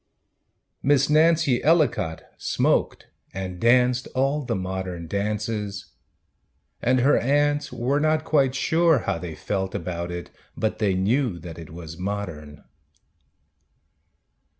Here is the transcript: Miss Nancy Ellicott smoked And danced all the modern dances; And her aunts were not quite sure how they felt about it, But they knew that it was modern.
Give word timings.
Miss 0.81 1.11
Nancy 1.11 1.63
Ellicott 1.63 2.23
smoked 2.39 3.05
And 3.35 3.59
danced 3.59 4.07
all 4.15 4.41
the 4.43 4.55
modern 4.55 5.05
dances; 5.05 5.91
And 6.81 7.01
her 7.01 7.19
aunts 7.19 7.71
were 7.71 7.99
not 7.99 8.25
quite 8.25 8.55
sure 8.55 9.03
how 9.05 9.19
they 9.19 9.35
felt 9.35 9.75
about 9.75 10.09
it, 10.11 10.31
But 10.57 10.79
they 10.79 10.95
knew 10.95 11.37
that 11.37 11.59
it 11.59 11.69
was 11.71 11.99
modern. 11.99 12.63